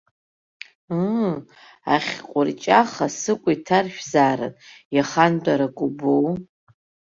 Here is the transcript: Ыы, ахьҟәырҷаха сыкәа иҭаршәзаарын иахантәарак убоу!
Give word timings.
Ыы, 1.15 1.29
ахьҟәырҷаха 1.95 3.07
сыкәа 3.19 3.51
иҭаршәзаарын 3.55 4.53
иахантәарак 4.95 5.77
убоу! 5.87 6.27